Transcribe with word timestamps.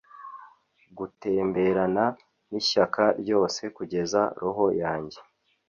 gutemberana 0.97 2.05
n'ishyaka 2.49 3.03
ryose 3.21 3.61
kugeza 3.75 4.21
roho 4.41 4.65
yanjye 4.81 5.19